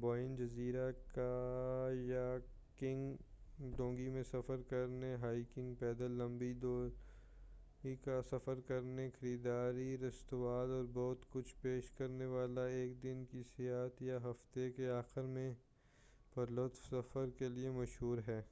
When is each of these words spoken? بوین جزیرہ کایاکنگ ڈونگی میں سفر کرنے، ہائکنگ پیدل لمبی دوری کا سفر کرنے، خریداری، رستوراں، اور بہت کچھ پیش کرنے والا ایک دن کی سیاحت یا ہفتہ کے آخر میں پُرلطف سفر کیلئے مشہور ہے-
بوین 0.00 0.36
جزیرہ 0.36 0.90
کایاکنگ 1.14 3.16
ڈونگی 3.76 4.08
میں 4.08 4.22
سفر 4.22 4.56
کرنے، 4.68 5.14
ہائکنگ 5.14 5.74
پیدل 5.74 6.12
لمبی 6.12 6.54
دوری 6.54 7.96
کا 7.96 8.20
سفر 8.30 8.60
کرنے، 8.66 9.10
خریداری، 9.20 9.98
رستوراں، 9.98 10.68
اور 10.68 10.84
بہت 10.92 11.30
کچھ 11.30 11.62
پیش 11.62 11.90
کرنے 11.90 12.26
والا 12.26 12.64
ایک 12.74 13.02
دن 13.02 13.24
کی 13.30 13.42
سیاحت 13.56 14.02
یا 14.02 14.18
ہفتہ 14.24 14.60
کے 14.76 14.90
آخر 14.90 15.28
میں 15.28 15.54
پُرلطف 16.34 16.90
سفر 16.90 17.30
کیلئے 17.38 17.70
مشہور 17.70 18.18
ہے- 18.28 18.42